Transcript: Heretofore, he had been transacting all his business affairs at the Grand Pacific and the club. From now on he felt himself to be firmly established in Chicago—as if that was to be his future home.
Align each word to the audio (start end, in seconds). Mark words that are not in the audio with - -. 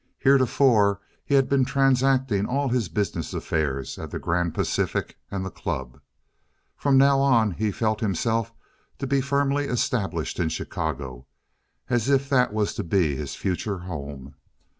Heretofore, 0.17 0.99
he 1.23 1.35
had 1.35 1.47
been 1.47 1.63
transacting 1.63 2.47
all 2.47 2.69
his 2.69 2.89
business 2.89 3.35
affairs 3.35 3.99
at 3.99 4.09
the 4.09 4.17
Grand 4.17 4.55
Pacific 4.55 5.19
and 5.29 5.45
the 5.45 5.51
club. 5.51 6.01
From 6.75 6.97
now 6.97 7.19
on 7.19 7.51
he 7.51 7.71
felt 7.71 7.99
himself 8.01 8.51
to 8.97 9.05
be 9.05 9.21
firmly 9.21 9.65
established 9.65 10.39
in 10.39 10.49
Chicago—as 10.49 12.09
if 12.09 12.27
that 12.29 12.51
was 12.51 12.73
to 12.73 12.83
be 12.83 13.15
his 13.15 13.35
future 13.35 13.77
home. 13.77 14.33